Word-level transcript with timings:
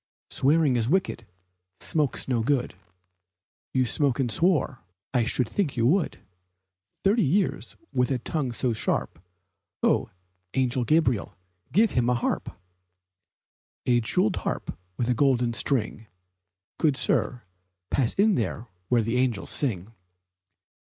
Swearing 0.31 0.77
is 0.77 0.89
wicked, 0.89 1.27
smoke's 1.79 2.27
not 2.27 2.45
good. 2.45 2.73
He 3.71 3.85
smoked 3.85 4.19
and 4.19 4.31
swore 4.31 4.79
I 5.13 5.25
should 5.25 5.47
think 5.47 5.73
he 5.77 5.83
would, 5.83 6.23
Thirty 7.03 7.21
years 7.21 7.75
with 7.93 8.09
that 8.09 8.25
tongue 8.25 8.51
so 8.51 8.73
sharp! 8.73 9.19
Ho, 9.83 10.09
Angel 10.55 10.85
Gabriel! 10.85 11.37
Give 11.71 11.91
him 11.91 12.09
a 12.09 12.15
harp! 12.15 12.49
A 13.85 14.01
jeweled 14.01 14.37
harp 14.37 14.75
with 14.97 15.07
a 15.07 15.13
golden 15.13 15.53
string, 15.53 16.07
Good 16.79 16.97
sir, 16.97 17.43
pass 17.91 18.13
in 18.15 18.35
where 18.87 19.03
the 19.03 19.17
angels 19.17 19.51
sing! 19.51 19.93